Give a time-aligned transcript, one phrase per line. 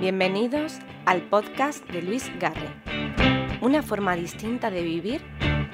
[0.00, 0.74] Bienvenidos
[1.06, 2.68] al podcast de Luis Garre.
[3.60, 5.20] Una forma distinta de vivir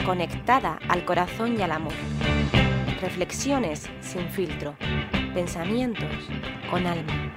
[0.07, 1.93] conectada al corazón y al amor.
[3.03, 4.77] Reflexiones sin filtro.
[5.35, 6.09] Pensamientos
[6.71, 7.35] con alma.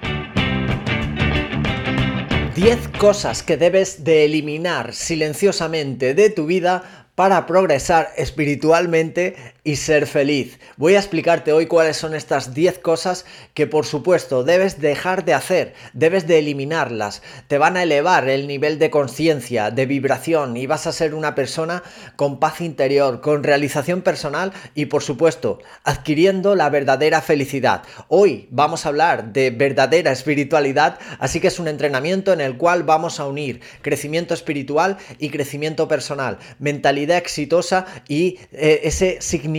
[2.56, 9.36] 10 cosas que debes de eliminar silenciosamente de tu vida para progresar espiritualmente
[9.68, 10.60] y ser feliz.
[10.78, 15.34] Voy a explicarte hoy cuáles son estas 10 cosas que por supuesto debes dejar de
[15.34, 17.22] hacer, debes de eliminarlas.
[17.50, 21.36] Te van a elevar el nivel de conciencia, de vibración y vas a ser una
[21.36, 21.84] persona
[22.16, 27.84] con paz interior, con realización personal y por supuesto adquiriendo la verdadera felicidad.
[28.08, 32.84] Hoy vamos a hablar de verdadera espiritualidad, así que es un entrenamiento en el cual
[32.84, 39.57] vamos a unir crecimiento espiritual y crecimiento personal, mentalidad exitosa y eh, ese significado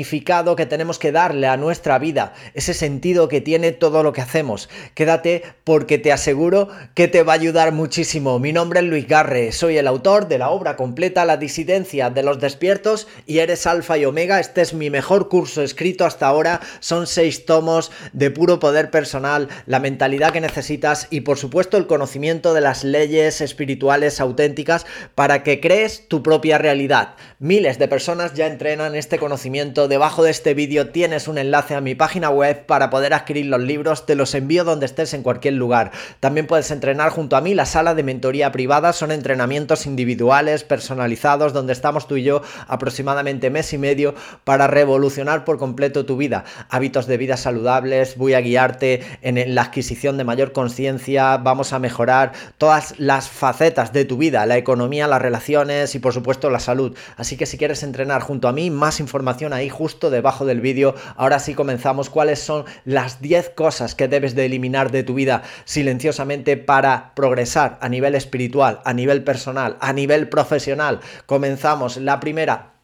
[0.56, 4.68] que tenemos que darle a nuestra vida, ese sentido que tiene todo lo que hacemos.
[4.94, 8.38] Quédate porque te aseguro que te va a ayudar muchísimo.
[8.38, 12.22] Mi nombre es Luis Garre, soy el autor de la obra completa La disidencia de
[12.22, 14.40] los despiertos y eres alfa y omega.
[14.40, 16.60] Este es mi mejor curso escrito hasta ahora.
[16.80, 21.86] Son seis tomos de puro poder personal, la mentalidad que necesitas y por supuesto el
[21.86, 27.14] conocimiento de las leyes espirituales auténticas para que crees tu propia realidad.
[27.38, 29.77] Miles de personas ya entrenan este conocimiento.
[29.86, 33.60] Debajo de este vídeo tienes un enlace a mi página web para poder adquirir los
[33.60, 34.06] libros.
[34.06, 35.92] Te los envío donde estés en cualquier lugar.
[36.18, 38.92] También puedes entrenar junto a mí la sala de mentoría privada.
[38.92, 45.44] Son entrenamientos individuales, personalizados, donde estamos tú y yo aproximadamente mes y medio para revolucionar
[45.44, 46.44] por completo tu vida.
[46.70, 48.16] Hábitos de vida saludables.
[48.16, 51.36] Voy a guiarte en la adquisición de mayor conciencia.
[51.36, 56.14] Vamos a mejorar todas las facetas de tu vida, la economía, las relaciones y por
[56.14, 56.96] supuesto la salud.
[57.16, 60.94] Así que si quieres entrenar junto a mí, más información ahí justo debajo del vídeo.
[61.16, 62.10] Ahora sí comenzamos.
[62.10, 67.78] ¿Cuáles son las 10 cosas que debes de eliminar de tu vida silenciosamente para progresar
[67.80, 71.00] a nivel espiritual, a nivel personal, a nivel profesional?
[71.26, 71.96] Comenzamos.
[71.96, 72.74] La primera,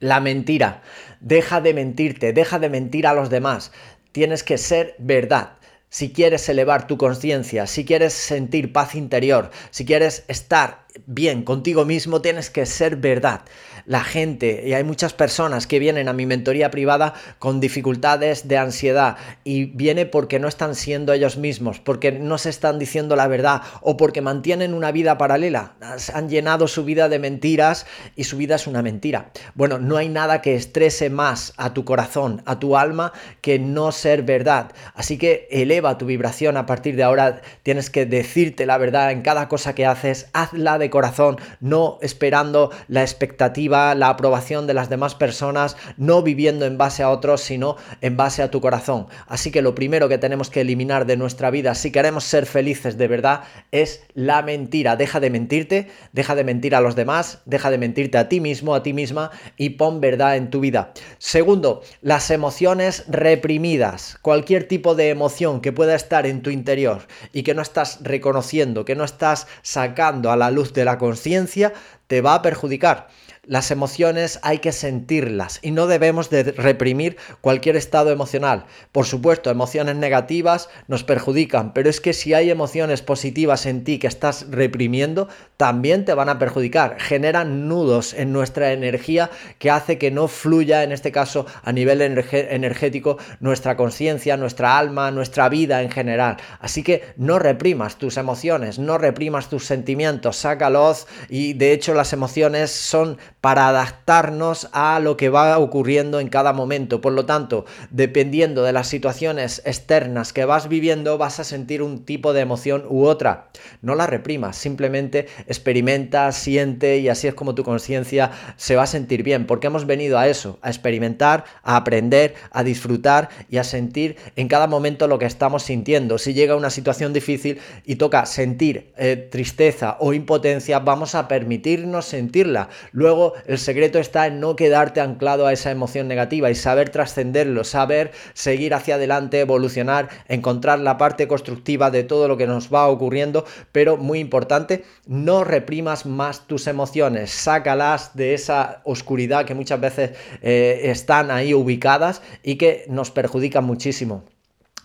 [0.00, 0.82] la mentira.
[1.20, 3.72] Deja de mentirte, deja de mentir a los demás.
[4.12, 5.58] Tienes que ser verdad
[5.90, 11.84] si quieres elevar tu conciencia, si quieres sentir paz interior, si quieres estar bien contigo
[11.84, 13.42] mismo, tienes que ser verdad.
[13.86, 18.58] La gente, y hay muchas personas que vienen a mi mentoría privada con dificultades de
[18.58, 23.28] ansiedad y viene porque no están siendo ellos mismos, porque no se están diciendo la
[23.28, 25.74] verdad o porque mantienen una vida paralela.
[26.12, 29.30] Han llenado su vida de mentiras y su vida es una mentira.
[29.54, 33.92] Bueno, no hay nada que estrese más a tu corazón, a tu alma, que no
[33.92, 34.72] ser verdad.
[34.94, 37.40] Así que eleva tu vibración a partir de ahora.
[37.62, 40.28] Tienes que decirte la verdad en cada cosa que haces.
[40.32, 46.66] Hazla de corazón, no esperando la expectativa, la aprobación de las demás personas, no viviendo
[46.66, 49.06] en base a otros, sino en base a tu corazón.
[49.26, 52.98] Así que lo primero que tenemos que eliminar de nuestra vida, si queremos ser felices
[52.98, 54.96] de verdad, es la mentira.
[54.96, 58.74] Deja de mentirte, deja de mentir a los demás, deja de mentirte a ti mismo,
[58.74, 60.92] a ti misma y pon verdad en tu vida.
[61.18, 64.18] Segundo, las emociones reprimidas.
[64.22, 68.84] Cualquier tipo de emoción que pueda estar en tu interior y que no estás reconociendo,
[68.84, 71.72] que no estás sacando a la luz de la conciencia,
[72.06, 73.08] te va a perjudicar.
[73.48, 78.66] Las emociones hay que sentirlas y no debemos de reprimir cualquier estado emocional.
[78.92, 83.98] Por supuesto, emociones negativas nos perjudican, pero es que si hay emociones positivas en ti
[83.98, 87.00] que estás reprimiendo, también te van a perjudicar.
[87.00, 92.02] Generan nudos en nuestra energía que hace que no fluya, en este caso a nivel
[92.02, 96.36] energético, nuestra conciencia, nuestra alma, nuestra vida en general.
[96.60, 102.12] Así que no reprimas tus emociones, no reprimas tus sentimientos, sácalos y de hecho las
[102.12, 107.00] emociones son para adaptarnos a lo que va ocurriendo en cada momento.
[107.00, 112.04] Por lo tanto, dependiendo de las situaciones externas que vas viviendo, vas a sentir un
[112.04, 113.48] tipo de emoción u otra.
[113.80, 118.86] No la reprimas, simplemente experimenta, siente y así es como tu conciencia se va a
[118.86, 123.64] sentir bien, porque hemos venido a eso, a experimentar, a aprender, a disfrutar y a
[123.64, 126.18] sentir en cada momento lo que estamos sintiendo.
[126.18, 132.06] Si llega una situación difícil y toca sentir eh, tristeza o impotencia, vamos a permitirnos
[132.06, 132.68] sentirla.
[132.92, 137.64] Luego el secreto está en no quedarte anclado a esa emoción negativa y saber trascenderlo,
[137.64, 142.88] saber seguir hacia adelante, evolucionar, encontrar la parte constructiva de todo lo que nos va
[142.88, 149.80] ocurriendo, pero muy importante, no reprimas más tus emociones, sácalas de esa oscuridad que muchas
[149.80, 150.10] veces
[150.42, 154.24] eh, están ahí ubicadas y que nos perjudican muchísimo.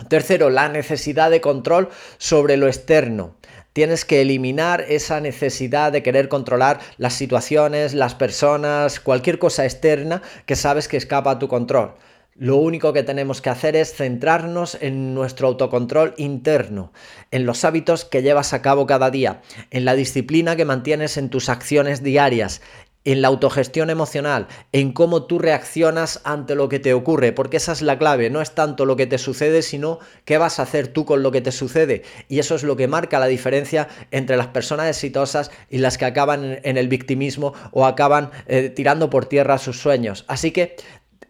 [0.10, 3.36] Tercero, la necesidad de control sobre lo externo.
[3.74, 10.22] Tienes que eliminar esa necesidad de querer controlar las situaciones, las personas, cualquier cosa externa
[10.46, 11.96] que sabes que escapa a tu control.
[12.36, 16.92] Lo único que tenemos que hacer es centrarnos en nuestro autocontrol interno,
[17.30, 21.30] en los hábitos que llevas a cabo cada día, en la disciplina que mantienes en
[21.30, 22.62] tus acciones diarias
[23.06, 27.72] en la autogestión emocional, en cómo tú reaccionas ante lo que te ocurre, porque esa
[27.72, 30.88] es la clave, no es tanto lo que te sucede, sino qué vas a hacer
[30.88, 32.04] tú con lo que te sucede.
[32.30, 36.06] Y eso es lo que marca la diferencia entre las personas exitosas y las que
[36.06, 40.26] acaban en el victimismo o acaban eh, tirando por tierra sus sueños.
[40.28, 40.76] Así que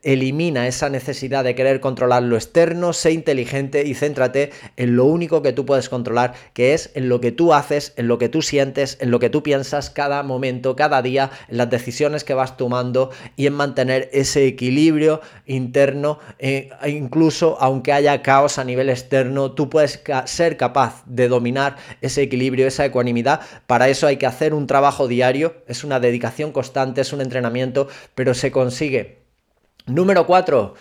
[0.04, 5.42] elimina esa necesidad de querer controlar lo externo, sé inteligente y céntrate en lo único
[5.42, 8.42] que tú puedes controlar, que es en lo que tú haces, en lo que tú
[8.42, 12.58] sientes, en lo que tú piensas cada momento, cada día, en las decisiones que vas
[12.58, 19.54] tomando y en mantener ese equilibrio interno, eh, incluso aunque haya caos a nivel externo,
[19.54, 23.42] tú puedes ser capaz de dominar ese equilibrio, esa ecuanimidad.
[23.68, 27.88] Para eso hay que hacer un trabajo diario, es una dedicación constante, es un entrenamiento,
[28.16, 29.23] pero se consigue
[29.86, 30.74] Número 4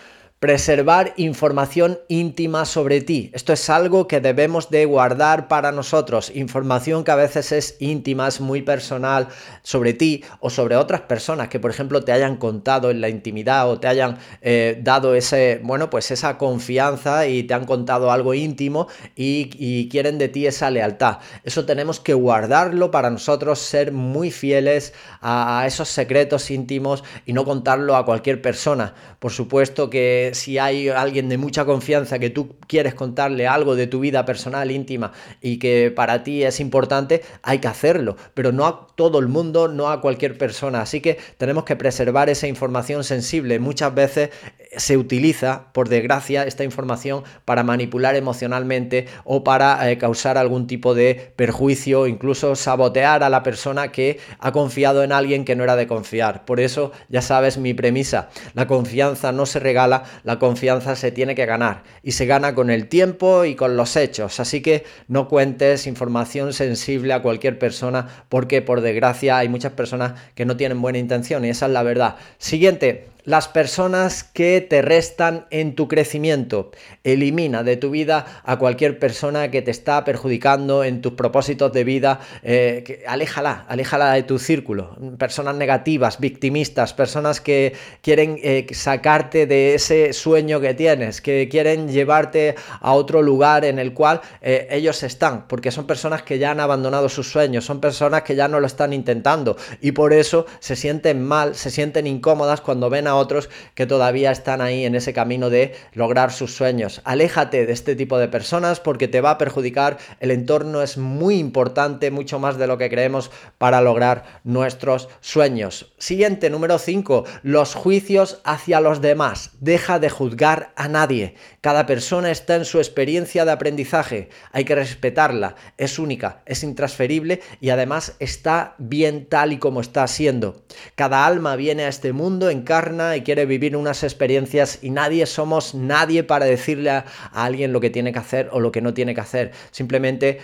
[0.43, 3.31] preservar información íntima sobre ti.
[3.33, 8.27] Esto es algo que debemos de guardar para nosotros, información que a veces es íntima,
[8.27, 9.29] es muy personal
[9.61, 13.69] sobre ti o sobre otras personas que por ejemplo te hayan contado en la intimidad
[13.69, 18.33] o te hayan eh, dado ese, bueno, pues esa confianza y te han contado algo
[18.33, 21.19] íntimo y, quieren de ti esa lealtad.
[21.45, 27.31] Eso tenemos que guardarlo para nosotros, ser muy fieles a, a esos secretos íntimos y
[27.31, 28.93] no contarlo a cualquier persona.
[29.19, 33.87] Por supuesto que si hay alguien de mucha confianza que tú quieres contarle algo de
[33.87, 38.65] tu vida personal, íntima y que para ti es importante, hay que hacerlo, pero no
[38.65, 40.81] a todo el mundo, no a cualquier persona.
[40.81, 43.59] Así que tenemos que preservar esa información sensible.
[43.59, 44.29] Muchas veces
[44.77, 50.93] se utiliza, por desgracia, esta información para manipular emocionalmente o para eh, causar algún tipo
[50.95, 55.75] de perjuicio, incluso sabotear a la persona que ha confiado en alguien que no era
[55.75, 56.45] de confiar.
[56.45, 61.35] Por eso, ya sabes mi premisa, la confianza no se regala, la confianza se tiene
[61.35, 64.39] que ganar y se gana con el tiempo y con los hechos.
[64.39, 70.13] Así que no cuentes información sensible a cualquier persona porque por desgracia hay muchas personas
[70.35, 72.15] que no tienen buena intención y esa es la verdad.
[72.37, 76.71] Siguiente, las personas que te restan en tu crecimiento.
[77.03, 81.83] Elimina de tu vida a cualquier persona que te está perjudicando en tus propósitos de
[81.83, 82.19] vida.
[82.43, 84.97] Eh, aléjala, aléjala de tu círculo.
[85.17, 91.87] Personas negativas, victimistas, personas que quieren eh, sacarte de ese sueño que tienes, que quieren
[91.89, 96.51] llevarte a otro lugar en el cual eh, ellos están, porque son personas que ya
[96.51, 100.45] han abandonado sus sueños, son personas que ya no lo están intentando y por eso
[100.59, 104.95] se sienten mal, se sienten incómodas cuando ven a otros que todavía están ahí en
[104.95, 107.01] ese camino de lograr sus sueños.
[107.03, 109.97] Aléjate de este tipo de personas porque te va a perjudicar.
[110.19, 115.93] El entorno es muy importante, mucho más de lo que creemos para lograr nuestros sueños.
[115.97, 119.51] Siguiente, número 5, los juicios hacia los demás.
[119.59, 121.35] Deja de juzgar a nadie.
[121.61, 124.29] Cada persona está en su experiencia de aprendizaje.
[124.51, 125.55] Hay que respetarla.
[125.77, 130.63] Es única, es intransferible y además está bien tal y como está siendo.
[130.95, 135.75] Cada alma viene a este mundo, encarna y quiere vivir unas experiencias y nadie somos
[135.75, 139.13] nadie para decirle a, alguien lo que tiene que hacer o lo que no tiene
[139.13, 139.51] que hacer.
[139.71, 140.39] Simplemente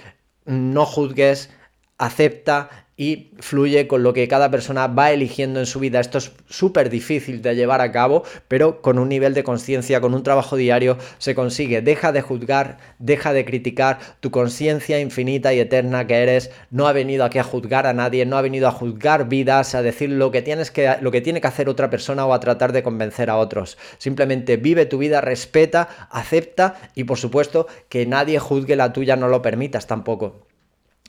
[0.45, 1.49] no juzgues,
[1.97, 2.69] acepta
[2.99, 6.01] y fluye con lo que cada persona va eligiendo en su vida.
[6.01, 10.13] Esto es súper difícil de llevar a cabo, pero con un nivel de conciencia, con
[10.13, 11.81] un trabajo diario, se consigue.
[11.81, 13.99] Deja de juzgar, deja de criticar.
[14.19, 18.25] Tu conciencia infinita y eterna que eres no ha venido aquí a juzgar a nadie,
[18.25, 21.39] no ha venido a juzgar vidas, a decir lo que, tienes que, lo que tiene
[21.39, 23.77] que hacer otra persona o a tratar de convencer a otros.
[23.97, 29.29] Simplemente vive tu vida, respeta, acepta y por supuesto que nadie juzgue la tuya, no
[29.29, 30.48] lo permitas tampoco.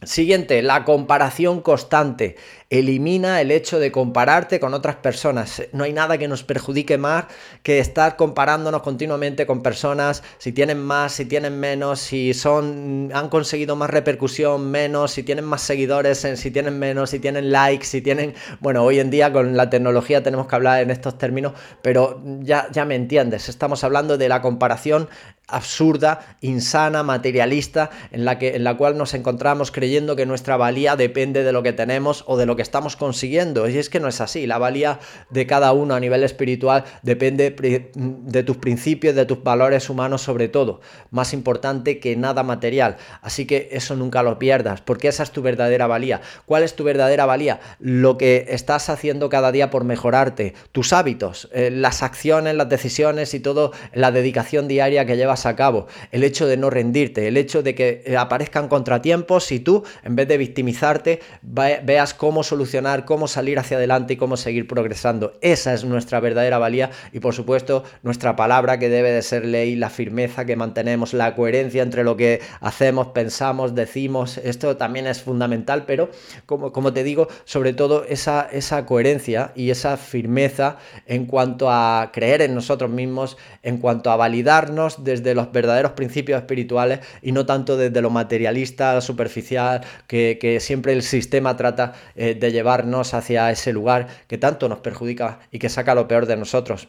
[0.03, 2.37] Siguiente, la comparación constante.
[2.71, 5.61] Elimina el hecho de compararte con otras personas.
[5.73, 7.25] No hay nada que nos perjudique más
[7.65, 13.29] que estar comparándonos continuamente con personas, si tienen más, si tienen menos, si son han
[13.29, 18.03] conseguido más repercusión, menos, si tienen más seguidores, si tienen menos, si tienen likes, si
[18.03, 22.23] tienen, bueno, hoy en día con la tecnología tenemos que hablar en estos términos, pero
[22.39, 25.09] ya ya me entiendes, estamos hablando de la comparación
[25.51, 30.97] absurda, insana, materialista, en la, que, en la cual nos encontramos creyendo que nuestra valía
[30.97, 33.69] depende de lo que tenemos o de lo que estamos consiguiendo.
[33.69, 34.47] Y es que no es así.
[34.47, 35.01] La valía
[35.31, 37.55] de cada uno a nivel espiritual depende
[37.95, 40.81] de tus principios, de tus valores humanos sobre todo.
[41.11, 42.97] Más importante que nada material.
[43.23, 46.21] Así que eso nunca lo pierdas, porque esa es tu verdadera valía.
[46.47, 47.61] ¿Cuál es tu verdadera valía?
[47.79, 53.35] Lo que estás haciendo cada día por mejorarte, tus hábitos, eh, las acciones, las decisiones
[53.35, 57.37] y todo, la dedicación diaria que llevas a cabo, el hecho de no rendirte, el
[57.37, 63.05] hecho de que eh, aparezcan contratiempos y tú, en vez de victimizarte, veas cómo solucionar,
[63.05, 65.33] cómo salir hacia adelante y cómo seguir progresando.
[65.41, 69.77] Esa es nuestra verdadera valía y por supuesto nuestra palabra que debe de ser ley,
[69.77, 74.39] la firmeza que mantenemos, la coherencia entre lo que hacemos, pensamos, decimos.
[74.39, 76.11] Esto también es fundamental, pero
[76.47, 82.11] como, como te digo, sobre todo esa, esa coherencia y esa firmeza en cuanto a
[82.13, 87.47] creer en nosotros mismos, en cuanto a validarnos desde los verdaderos principios espirituales y no
[87.47, 93.73] tanto desde lo materialista, superficial, que, siempre el sistema trata eh, de llevarnos hacia ese
[93.73, 96.89] lugar que tanto nos perjudica y que saca lo peor de nosotros.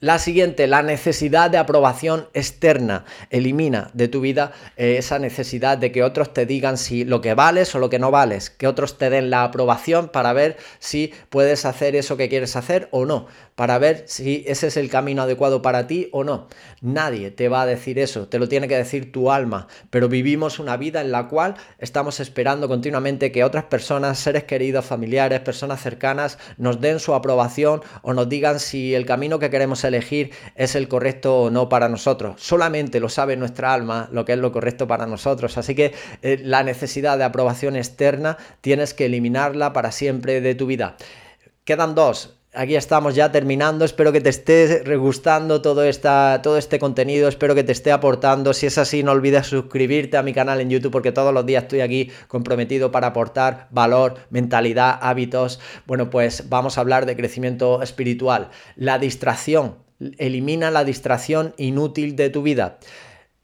[0.00, 3.04] La siguiente, la necesidad de aprobación externa.
[3.30, 7.34] Elimina de tu vida eh, esa necesidad de que otros te digan si lo que
[7.34, 11.14] vales o lo que no vales, que otros te den la aprobación para ver si
[11.30, 15.22] puedes hacer eso que quieres hacer o no, para ver si ese es el camino
[15.22, 16.48] adecuado para ti o no.
[16.80, 20.58] Nadie te va a decir eso, te lo tiene que decir tu alma, pero vivimos
[20.58, 25.80] una vida en la cual estamos esperando continuamente que otras personas, seres queridos, familiares, personas
[25.80, 30.74] cercanas, nos den su aprobación o nos digan si el camino que queremos elegir es
[30.74, 32.40] el correcto o no para nosotros.
[32.42, 35.58] Solamente lo sabe nuestra alma lo que es lo correcto para nosotros.
[35.58, 40.66] Así que eh, la necesidad de aprobación externa tienes que eliminarla para siempre de tu
[40.66, 40.96] vida.
[41.64, 43.84] Quedan dos, aquí estamos ya terminando.
[43.84, 47.28] Espero que te esté gustando todo, esta, todo este contenido.
[47.28, 48.52] Espero que te esté aportando.
[48.54, 51.64] Si es así, no olvides suscribirte a mi canal en YouTube porque todos los días
[51.64, 55.60] estoy aquí comprometido para aportar valor, mentalidad, hábitos.
[55.86, 58.48] Bueno, pues vamos a hablar de crecimiento espiritual.
[58.74, 59.76] La distracción.
[60.18, 62.78] Elimina la distracción inútil de tu vida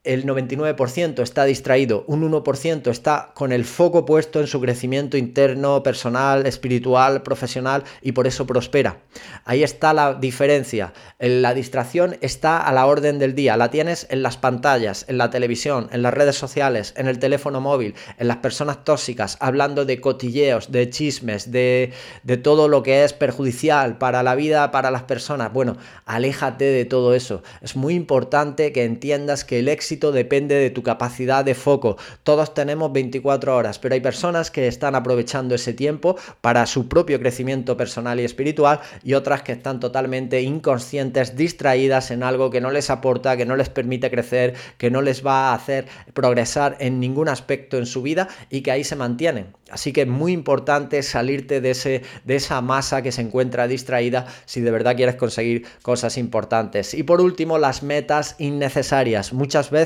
[0.05, 5.85] el 99% está distraído, un 1% está con el foco puesto en su crecimiento interno,
[5.85, 8.99] personal, espiritual, profesional y por eso prospera.
[9.45, 10.93] Ahí está la diferencia.
[11.21, 15.31] La distracción está a la orden del día, la tienes en las pantallas, en la
[15.31, 20.01] televisión, en las redes sociales, en el teléfono móvil, en las personas tóxicas, hablando de
[20.01, 21.93] cotilleos, de chismes, de,
[22.25, 25.53] de todo lo que es perjudicial para la vida, para las personas.
[25.53, 27.45] Bueno, aléjate de todo eso.
[27.61, 31.97] Es muy importante que entiendas que el éxito depende de tu capacidad de foco.
[32.23, 37.21] Todos tenemos 24 horas, pero hay personas que están aprovechando ese tiempo para su propio
[37.21, 42.71] crecimiento personal y espiritual y otras que están totalmente inconscientes, distraídas en algo que no
[42.71, 47.01] les aporta, que no les permite crecer, que no les va a hacer progresar en
[47.01, 49.49] ningún aspecto en su vida y que ahí se mantienen.
[49.71, 54.27] Así que es muy importante salirte de, ese, de esa masa que se encuentra distraída
[54.45, 56.95] si de verdad quieres conseguir cosas importantes.
[56.95, 59.33] Y por último, las metas innecesarias.
[59.33, 59.82] Muchas veces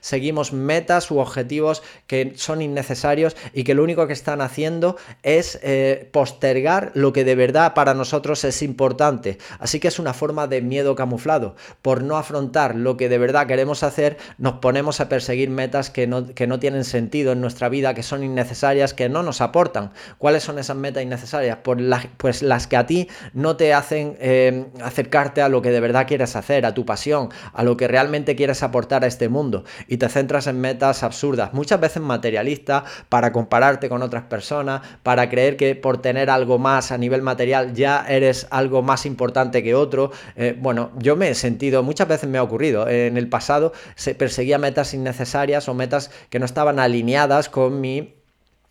[0.00, 5.58] seguimos metas u objetivos que son innecesarios y que lo único que están haciendo es
[5.62, 9.38] eh, postergar lo que de verdad para nosotros es importante.
[9.58, 11.56] Así que es una forma de miedo camuflado.
[11.82, 16.06] Por no afrontar lo que de verdad queremos hacer, nos ponemos a perseguir metas que
[16.06, 19.92] no, que no tienen sentido en nuestra vida, que son innecesarias, que no nos aportan.
[20.18, 21.58] ¿Cuáles son esas metas innecesarias?
[21.62, 25.70] Pues las, pues las que a ti no te hacen eh, acercarte a lo que
[25.70, 29.28] de verdad quieres hacer, a tu pasión, a lo que realmente quieres aportar a este
[29.28, 29.39] mundo
[29.88, 35.28] y te centras en metas absurdas, muchas veces materialistas, para compararte con otras personas, para
[35.30, 39.74] creer que por tener algo más a nivel material ya eres algo más importante que
[39.74, 40.10] otro.
[40.36, 44.14] Eh, bueno, yo me he sentido, muchas veces me ha ocurrido, en el pasado se
[44.14, 48.19] perseguía metas innecesarias o metas que no estaban alineadas con mi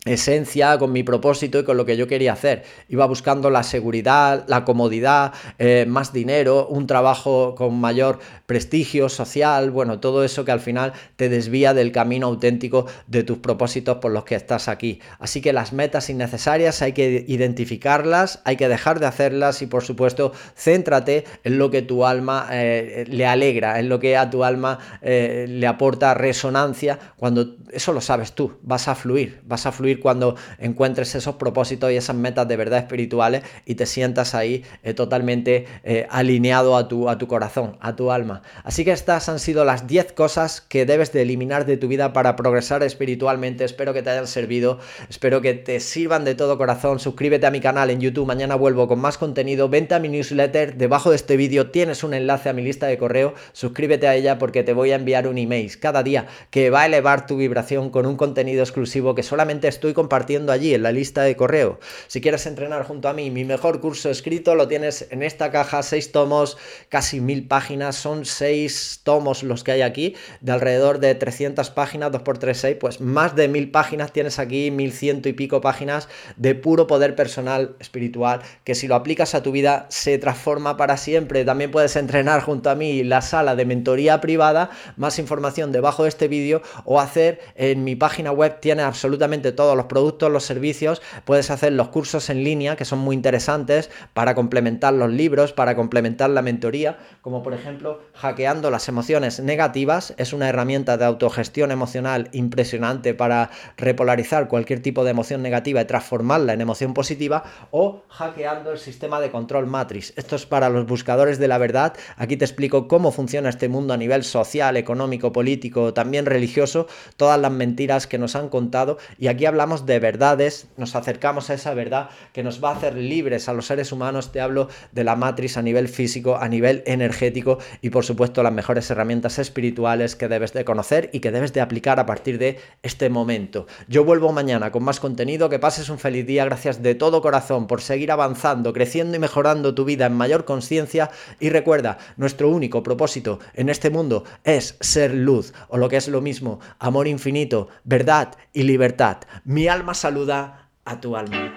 [0.04, 2.64] esencia, con mi propósito y con lo que yo quería hacer.
[2.88, 9.70] Iba buscando la seguridad, la comodidad, eh, más dinero, un trabajo con mayor prestigio social,
[9.70, 14.10] bueno, todo eso que al final te desvía del camino auténtico de tus propósitos por
[14.12, 15.00] los que estás aquí.
[15.18, 19.84] Así que las metas innecesarias hay que identificarlas, hay que dejar de hacerlas y por
[19.84, 24.44] supuesto céntrate en lo que tu alma eh, le alegra, en lo que a tu
[24.44, 29.72] alma eh, le aporta resonancia, cuando eso lo sabes tú, vas a fluir, vas a
[29.72, 34.64] fluir cuando encuentres esos propósitos y esas metas de verdad espirituales y te sientas ahí
[34.82, 38.42] eh, totalmente eh, alineado a tu, a tu corazón, a tu alma.
[38.62, 42.12] Así que estas han sido las 10 cosas que debes de eliminar de tu vida
[42.12, 43.64] para progresar espiritualmente.
[43.64, 44.78] Espero que te hayan servido,
[45.08, 47.00] espero que te sirvan de todo corazón.
[47.00, 49.68] Suscríbete a mi canal en YouTube, mañana vuelvo con más contenido.
[49.68, 52.98] Vente a mi newsletter, debajo de este vídeo tienes un enlace a mi lista de
[52.98, 53.34] correo.
[53.52, 56.86] Suscríbete a ella porque te voy a enviar un email cada día que va a
[56.86, 60.92] elevar tu vibración con un contenido exclusivo que solamente es estoy compartiendo allí en la
[60.92, 61.80] lista de correo.
[62.06, 65.82] Si quieres entrenar junto a mí, mi mejor curso escrito lo tienes en esta caja,
[65.82, 66.58] seis tomos,
[66.90, 72.12] casi mil páginas, son seis tomos los que hay aquí, de alrededor de 300 páginas,
[72.12, 76.54] 2x3, 6, pues más de mil páginas tienes aquí, mil ciento y pico páginas de
[76.54, 81.46] puro poder personal espiritual, que si lo aplicas a tu vida se transforma para siempre.
[81.46, 84.68] También puedes entrenar junto a mí la sala de mentoría privada,
[84.98, 89.69] más información debajo de este vídeo o hacer en mi página web, tiene absolutamente todo
[89.76, 94.34] los productos, los servicios, puedes hacer los cursos en línea que son muy interesantes para
[94.34, 100.32] complementar los libros, para complementar la mentoría, como por ejemplo hackeando las emociones negativas, es
[100.32, 106.52] una herramienta de autogestión emocional impresionante para repolarizar cualquier tipo de emoción negativa y transformarla
[106.52, 110.12] en emoción positiva, o hackeando el sistema de control matrix.
[110.16, 111.94] Esto es para los buscadores de la verdad.
[112.16, 116.86] Aquí te explico cómo funciona este mundo a nivel social, económico, político, también religioso,
[117.16, 121.54] todas las mentiras que nos han contado y aquí hablamos de verdades, nos acercamos a
[121.54, 125.04] esa verdad que nos va a hacer libres a los seres humanos, te hablo de
[125.04, 130.16] la matriz a nivel físico, a nivel energético y por supuesto las mejores herramientas espirituales
[130.16, 133.66] que debes de conocer y que debes de aplicar a partir de este momento.
[133.86, 137.66] Yo vuelvo mañana con más contenido, que pases un feliz día, gracias de todo corazón
[137.66, 142.82] por seguir avanzando, creciendo y mejorando tu vida en mayor conciencia y recuerda, nuestro único
[142.82, 147.68] propósito en este mundo es ser luz o lo que es lo mismo, amor infinito,
[147.84, 149.18] verdad y libertad.
[149.50, 151.52] Mi alma saluda a tu alma.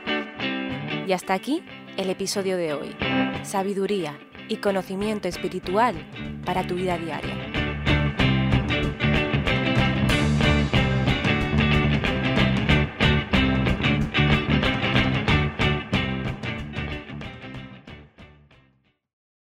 [1.06, 1.64] Y hasta aquí
[1.96, 2.96] el episodio de hoy.
[3.44, 4.18] Sabiduría
[4.50, 5.94] y conocimiento espiritual
[6.44, 7.43] para tu vida diaria.